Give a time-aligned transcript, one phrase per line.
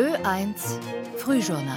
[0.00, 0.78] Ö1
[1.16, 1.76] Frühjournal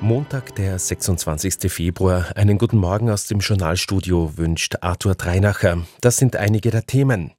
[0.00, 1.72] Montag, der 26.
[1.72, 2.36] Februar.
[2.36, 5.86] Einen guten Morgen aus dem Journalstudio wünscht Arthur Dreinacher.
[6.02, 7.32] Das sind einige der Themen.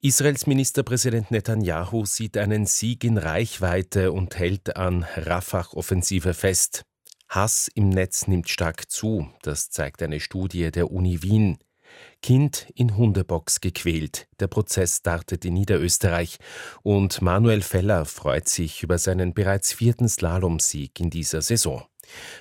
[0.00, 6.84] Israels Ministerpräsident Netanyahu sieht einen Sieg in Reichweite und hält an Rafah-Offensive fest.
[7.28, 11.58] Hass im Netz nimmt stark zu, das zeigt eine Studie der Uni Wien.
[12.22, 14.28] Kind in Hundebox gequält.
[14.40, 16.38] Der Prozess startet in Niederösterreich
[16.82, 21.84] und Manuel Feller freut sich über seinen bereits vierten Slalomsieg in dieser Saison.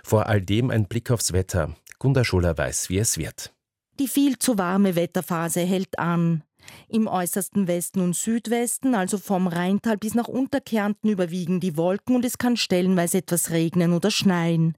[0.04, 1.76] Vor all dem ein Blick aufs Wetter.
[2.00, 3.54] Gunda Scholler weiß, wie es wird.
[4.00, 6.44] Die viel zu warme Wetterphase hält an.
[6.90, 12.26] Im äußersten Westen und Südwesten, also vom Rheintal bis nach Unterkärnten, überwiegen die Wolken und
[12.26, 14.76] es kann stellenweise etwas regnen oder schneien.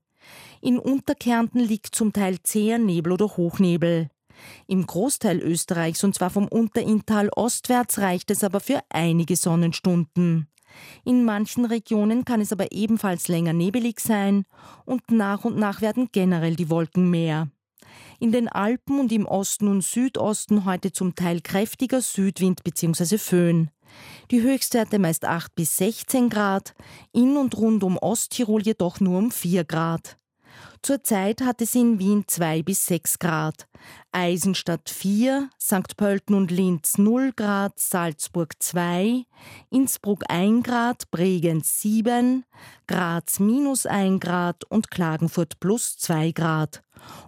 [0.61, 4.09] In Unterkärnten liegt zum Teil zäher Nebel oder Hochnebel.
[4.67, 10.47] Im Großteil Österreichs, und zwar vom Unterinntal ostwärts, reicht es aber für einige Sonnenstunden.
[11.03, 14.45] In manchen Regionen kann es aber ebenfalls länger nebelig sein
[14.85, 17.49] und nach und nach werden generell die Wolken mehr.
[18.19, 23.17] In den Alpen und im Osten und Südosten heute zum Teil kräftiger Südwind bzw.
[23.17, 23.71] Föhn.
[24.29, 26.75] Die Höchstwerte meist 8 bis 16 Grad,
[27.11, 30.18] in und rund um Osttirol jedoch nur um 4 Grad.
[30.81, 33.67] Zurzeit hat es in Wien 2 bis 6 Grad,
[34.11, 35.97] Eisenstadt 4, St.
[35.97, 39.25] Pölten und Linz 0 Grad, Salzburg 2,
[39.69, 42.45] Innsbruck 1 Grad, Bregenz 7,
[42.87, 46.81] Graz minus 1 Grad und Klagenfurt plus 2 Grad.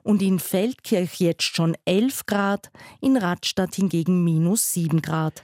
[0.03, 5.43] Und in Feldkirch jetzt schon 11 Grad, in Radstadt hingegen minus 7 Grad.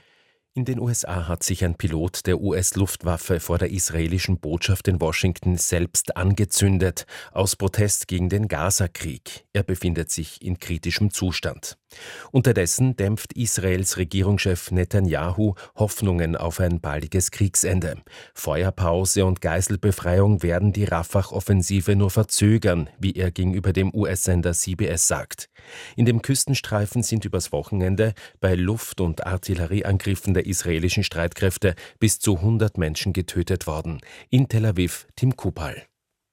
[0.54, 5.56] In den USA hat sich ein Pilot der US-Luftwaffe vor der israelischen Botschaft in Washington
[5.56, 9.46] selbst angezündet, aus Protest gegen den Gaza-Krieg.
[9.52, 11.78] Er befindet sich in kritischem Zustand.
[12.30, 17.96] Unterdessen dämpft Israels Regierungschef Netanyahu Hoffnungen auf ein baldiges Kriegsende.
[18.34, 25.48] Feuerpause und Geiselbefreiung werden die Rafah-Offensive nur verzögern, wie er gegenüber dem US-Sender CBS sagt.
[25.96, 32.36] In dem Küstenstreifen sind übers Wochenende bei Luft- und Artillerieangriffen der israelischen Streitkräfte bis zu
[32.36, 34.00] 100 Menschen getötet worden.
[34.30, 35.86] In Tel Aviv Tim Kupal.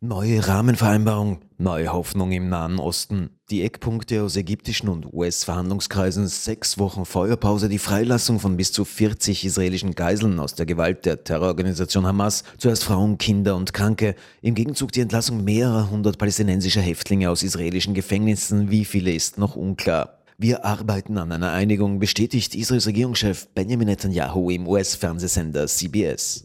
[0.08, 3.32] Neue Rahmenvereinbarung, neue Hoffnung im Nahen Osten.
[3.50, 9.44] Die Eckpunkte aus ägyptischen und US-Verhandlungskreisen, sechs Wochen Feuerpause, die Freilassung von bis zu 40
[9.46, 14.92] israelischen Geiseln aus der Gewalt der Terrororganisation Hamas, zuerst Frauen, Kinder und Kranke, im Gegenzug
[14.92, 20.15] die Entlassung mehrerer hundert palästinensischer Häftlinge aus israelischen Gefängnissen, wie viele ist noch unklar.
[20.38, 26.44] Wir arbeiten an einer Einigung, bestätigt Israels Regierungschef Benjamin Netanyahu im US-Fernsehsender CBS.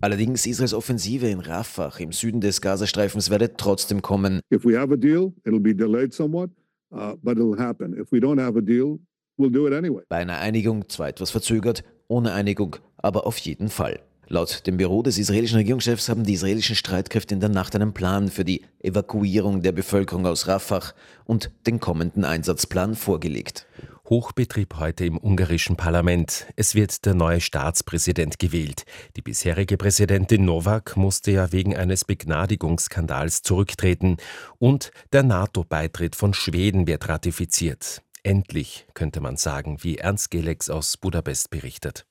[0.00, 4.40] Allerdings Israels Offensive in Rafah im Süden des Gazastreifens werde trotzdem kommen.
[4.52, 6.50] If we have a deal, it'll be delayed somewhat,
[6.90, 7.96] uh, but it'll happen.
[7.96, 8.98] If we don't have a deal,
[9.38, 10.02] we'll do it anyway.
[10.08, 14.00] Bei einer Einigung zwar etwas verzögert, ohne Einigung aber auf jeden Fall.
[14.28, 18.28] Laut dem Büro des israelischen Regierungschefs haben die israelischen Streitkräfte in der Nacht einen Plan
[18.28, 20.82] für die Evakuierung der Bevölkerung aus Rafah
[21.26, 23.68] und den kommenden Einsatzplan vorgelegt.
[24.08, 26.46] Hochbetrieb heute im ungarischen Parlament.
[26.56, 28.84] Es wird der neue Staatspräsident gewählt.
[29.16, 34.16] Die bisherige Präsidentin Novak musste ja wegen eines Begnadigungsskandals zurücktreten.
[34.58, 38.02] Und der NATO-Beitritt von Schweden wird ratifiziert.
[38.24, 42.06] Endlich, könnte man sagen, wie Ernst Gelex aus Budapest berichtet.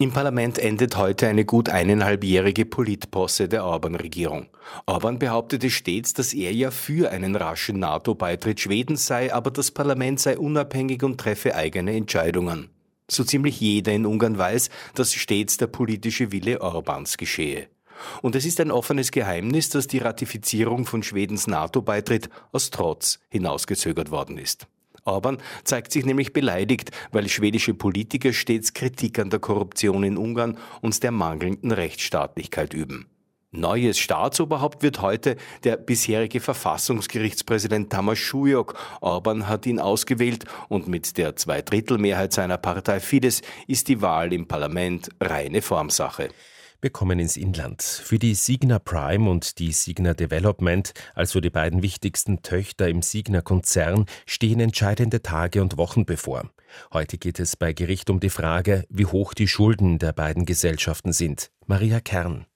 [0.00, 4.46] Im Parlament endet heute eine gut eineinhalbjährige Politposse der Orban-Regierung.
[4.86, 10.20] Orban behauptete stets, dass er ja für einen raschen NATO-Beitritt Schwedens sei, aber das Parlament
[10.20, 12.70] sei unabhängig und treffe eigene Entscheidungen.
[13.10, 17.66] So ziemlich jeder in Ungarn weiß, dass stets der politische Wille Orbans geschehe.
[18.22, 24.12] Und es ist ein offenes Geheimnis, dass die Ratifizierung von Schwedens NATO-Beitritt aus Trotz hinausgezögert
[24.12, 24.68] worden ist.
[25.04, 30.58] Orban zeigt sich nämlich beleidigt, weil schwedische Politiker stets Kritik an der Korruption in Ungarn
[30.80, 33.06] und der mangelnden Rechtsstaatlichkeit üben.
[33.50, 38.74] Neues Staatsoberhaupt wird heute der bisherige Verfassungsgerichtspräsident Tamas Schujok.
[39.00, 44.46] Orban hat ihn ausgewählt und mit der Zweidrittelmehrheit seiner Partei Fidesz ist die Wahl im
[44.46, 46.28] Parlament reine Formsache.
[46.80, 47.82] Wir kommen ins Inland.
[47.82, 54.06] Für die Signa Prime und die Signa Development, also die beiden wichtigsten Töchter im Signa-Konzern,
[54.26, 56.50] stehen entscheidende Tage und Wochen bevor.
[56.92, 61.12] Heute geht es bei Gericht um die Frage, wie hoch die Schulden der beiden Gesellschaften
[61.12, 61.50] sind.
[61.66, 62.46] Maria Kern.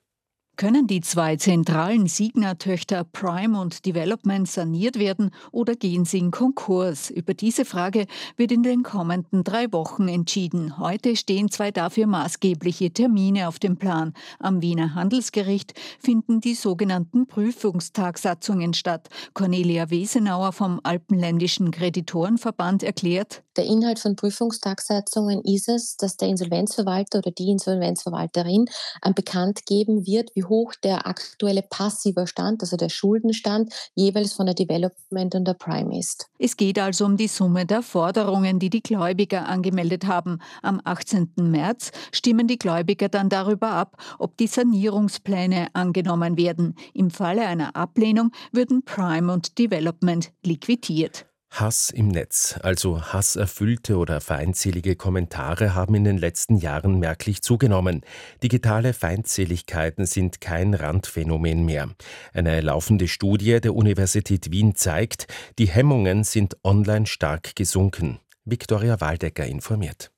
[0.62, 7.10] Können die zwei zentralen Signa-Töchter Prime und Development saniert werden oder gehen sie in Konkurs?
[7.10, 8.06] Über diese Frage
[8.36, 10.78] wird in den kommenden drei Wochen entschieden.
[10.78, 14.14] Heute stehen zwei dafür maßgebliche Termine auf dem Plan.
[14.38, 19.08] Am Wiener Handelsgericht finden die sogenannten Prüfungstagsatzungen statt.
[19.34, 27.18] Cornelia Wesenauer vom Alpenländischen Kreditorenverband erklärt, der Inhalt von Prüfungstagsatzungen ist es, dass der Insolvenzverwalter
[27.18, 28.66] oder die Insolvenzverwalterin
[29.14, 34.54] bekannt geben wird, wie hoch der aktuelle passiver Stand, also der Schuldenstand, jeweils von der
[34.54, 36.28] Development und der Prime ist.
[36.38, 40.38] Es geht also um die Summe der Forderungen, die die Gläubiger angemeldet haben.
[40.62, 41.32] Am 18.
[41.36, 46.74] März stimmen die Gläubiger dann darüber ab, ob die Sanierungspläne angenommen werden.
[46.94, 51.26] Im Falle einer Ablehnung würden Prime und Development liquidiert.
[51.52, 58.00] Hass im Netz, also hasserfüllte oder feindselige Kommentare haben in den letzten Jahren merklich zugenommen.
[58.42, 61.90] Digitale Feindseligkeiten sind kein Randphänomen mehr.
[62.32, 65.26] Eine laufende Studie der Universität Wien zeigt,
[65.58, 68.18] die Hemmungen sind online stark gesunken.
[68.46, 70.10] Viktoria Waldecker informiert.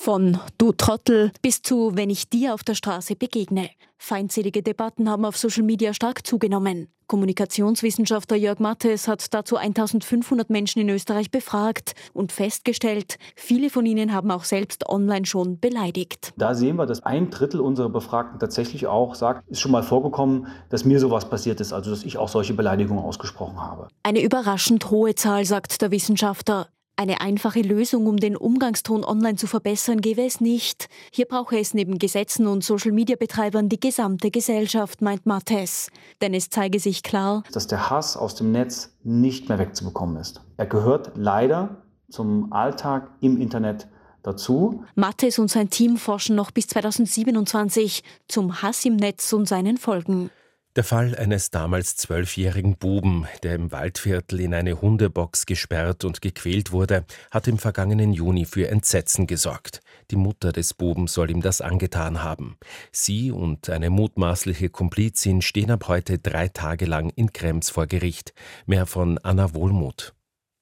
[0.00, 3.68] Von Du Trottel bis zu Wenn ich dir auf der Straße begegne.
[3.98, 6.86] Feindselige Debatten haben auf Social Media stark zugenommen.
[7.08, 14.14] Kommunikationswissenschaftler Jörg Mattes hat dazu 1500 Menschen in Österreich befragt und festgestellt, viele von ihnen
[14.14, 16.32] haben auch selbst online schon beleidigt.
[16.36, 20.46] Da sehen wir, dass ein Drittel unserer Befragten tatsächlich auch sagt, ist schon mal vorgekommen,
[20.68, 23.88] dass mir sowas passiert ist, also dass ich auch solche Beleidigungen ausgesprochen habe.
[24.04, 26.68] Eine überraschend hohe Zahl, sagt der Wissenschaftler.
[27.00, 30.88] Eine einfache Lösung, um den Umgangston online zu verbessern, gäbe es nicht.
[31.12, 35.92] Hier brauche es neben Gesetzen und Social-Media-Betreibern die gesamte Gesellschaft, meint Mattes.
[36.20, 40.40] Denn es zeige sich klar, dass der Hass aus dem Netz nicht mehr wegzubekommen ist.
[40.56, 43.86] Er gehört leider zum Alltag im Internet
[44.24, 44.82] dazu.
[44.96, 50.30] Mattes und sein Team forschen noch bis 2027 zum Hass im Netz und seinen Folgen.
[50.78, 56.70] Der Fall eines damals zwölfjährigen Buben, der im Waldviertel in eine Hundebox gesperrt und gequält
[56.70, 59.80] wurde, hat im vergangenen Juni für Entsetzen gesorgt.
[60.12, 62.58] Die Mutter des Buben soll ihm das angetan haben.
[62.92, 68.32] Sie und eine mutmaßliche Komplizin stehen ab heute drei Tage lang in Krems vor Gericht.
[68.66, 70.14] Mehr von Anna Wohlmuth.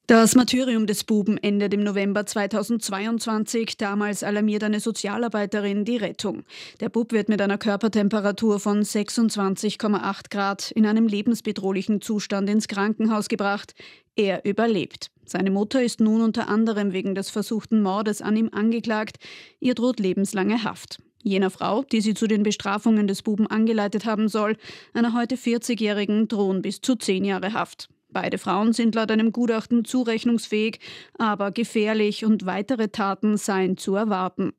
[0.09, 3.75] Das Martyrium des Buben endet im November 2022.
[3.75, 6.43] Damals alarmiert eine Sozialarbeiterin die Rettung.
[6.79, 13.27] Der Bub wird mit einer Körpertemperatur von 26,8 Grad in einem lebensbedrohlichen Zustand ins Krankenhaus
[13.27, 13.75] gebracht.
[14.15, 15.11] Er überlebt.
[15.25, 19.17] Seine Mutter ist nun unter anderem wegen des versuchten Mordes an ihm angeklagt.
[19.59, 21.03] Ihr droht lebenslange Haft.
[21.21, 24.55] Jener Frau, die sie zu den Bestrafungen des Buben angeleitet haben soll,
[24.93, 27.89] einer heute 40-Jährigen, drohen bis zu zehn Jahre Haft.
[28.19, 30.79] Beide Frauen sind laut einem Gutachten zurechnungsfähig,
[31.19, 34.53] aber gefährlich und weitere Taten seien zu erwarten.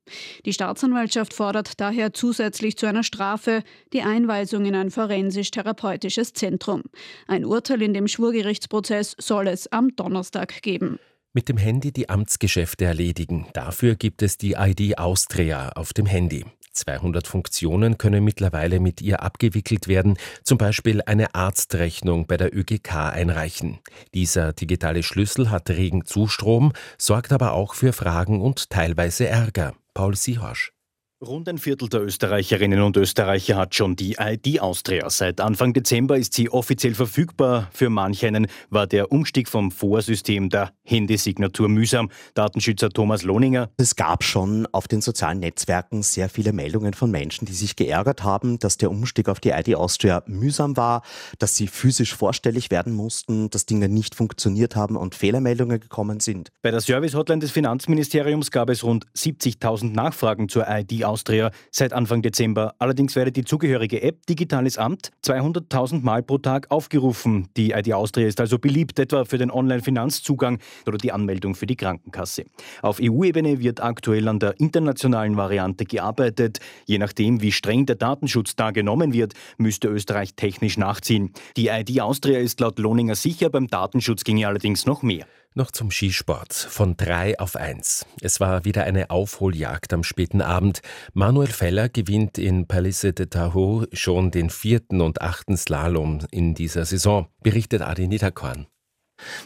[0.47, 6.85] Die Staatsanwaltschaft fordert daher zusätzlich zu einer Strafe die Einweisung in ein forensisch-therapeutisches Zentrum.
[7.27, 11.01] Ein Urteil in dem Schwurgerichtsprozess soll es am Donnerstag geben.
[11.35, 13.47] Mit dem Handy die Amtsgeschäfte erledigen.
[13.53, 16.45] Dafür gibt es die ID Austria auf dem Handy.
[16.73, 22.95] 200 Funktionen können mittlerweile mit ihr abgewickelt werden, zum Beispiel eine Arztrechnung bei der ÖGK
[22.95, 23.79] einreichen.
[24.15, 29.75] Dieser digitale Schlüssel hat regen Zustrom, sorgt aber auch für Fragen und teilweise Ärger.
[29.93, 30.73] Paul Sihorsch.
[31.21, 35.11] Rund ein Viertel der Österreicherinnen und Österreicher hat schon die ID Austria.
[35.11, 37.69] Seit Anfang Dezember ist sie offiziell verfügbar.
[37.73, 42.09] Für manch einen war der Umstieg vom Vorsystem der Handysignatur mühsam.
[42.35, 43.69] Datenschützer Thomas Lohninger.
[43.79, 48.23] Es gab schon auf den sozialen Netzwerken sehr viele Meldungen von Menschen, die sich geärgert
[48.23, 51.03] haben, dass der Umstieg auf die ID Austria mühsam war,
[51.41, 56.51] dass sie physisch vorstellig werden mussten, dass Dinge nicht funktioniert haben und Fehlermeldungen gekommen sind.
[56.63, 62.23] Bei der Service-Hotline des Finanzministeriums gab es rund 70.000 Nachfragen zur ID Austria seit Anfang
[62.23, 62.75] Dezember.
[62.79, 67.49] Allerdings werde die zugehörige App Digitales Amt 200.000 Mal pro Tag aufgerufen.
[67.57, 71.77] Die ID Austria ist also beliebt, etwa für den Online-Finanzzugang oder die Anmeldung für die
[71.77, 72.45] Krankenkasse.
[72.83, 76.61] Auf EU-Ebene wird aktuell an der internationalen Variante gearbeitet.
[76.87, 81.33] Je nachdem, wie streng der Datenschutz da genommen wird, müsste Österreich technisch nachziehen.
[81.57, 85.27] Die ID Austria ist laut Lohninger sicher, beim Datenschutz ginge allerdings noch mehr.
[85.59, 86.53] Noch zum Skisport.
[86.53, 88.07] Von drei auf eins.
[88.21, 90.83] Es war wieder eine Aufholjagd am späten Abend.
[91.15, 96.85] Manuel Feller gewinnt in Palisse de Tahoe schon den vierten und achten Slalom in dieser
[96.85, 98.69] Saison, berichtet Adi Niederkorn.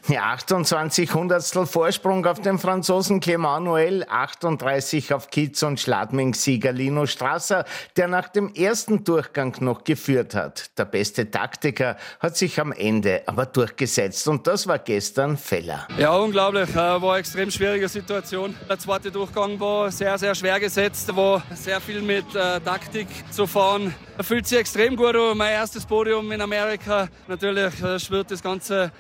[0.09, 7.07] Ja, 28 Hundertstel Vorsprung auf den Franzosen Clément Noël, 38 auf Kitz und Schladming-Sieger Lino
[7.07, 7.65] Strasser,
[7.97, 10.71] der nach dem ersten Durchgang noch geführt hat.
[10.79, 15.87] Der beste Taktiker hat sich am Ende aber durchgesetzt und das war gestern Feller.
[15.97, 16.69] Ja, unglaublich.
[16.71, 18.55] Äh, war eine extrem schwierige Situation.
[18.69, 23.47] Der zweite Durchgang war sehr, sehr schwer gesetzt, war sehr viel mit äh, Taktik zu
[23.47, 23.95] fahren.
[24.19, 25.37] Er fühlt sich extrem gut an.
[25.37, 27.09] Mein erstes Podium in Amerika.
[27.27, 28.93] Natürlich äh, schwirrt das ganze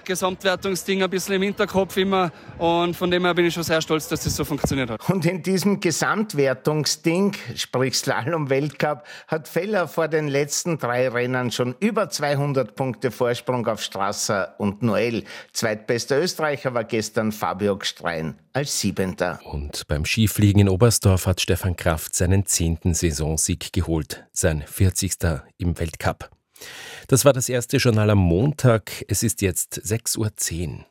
[0.62, 2.31] Gesamtwertungsding ein bisschen im Hinterkopf immer.
[2.59, 5.09] Und von dem her bin ich schon sehr stolz, dass das so funktioniert hat.
[5.11, 12.09] Und in diesem Gesamtwertungsding, sprich Slalom-Weltcup, hat Feller vor den letzten drei Rennen schon über
[12.09, 15.25] 200 Punkte Vorsprung auf Strasser und Noel.
[15.52, 19.40] Zweitbester Österreicher war gestern Fabio Gstrein als Siebenter.
[19.45, 25.14] Und beim Skifliegen in Oberstdorf hat Stefan Kraft seinen zehnten Saisonsieg geholt, sein 40.
[25.59, 26.31] im Weltcup.
[27.09, 29.04] Das war das erste Journal am Montag.
[29.09, 30.19] Es ist jetzt 6.10
[30.69, 30.85] Uhr.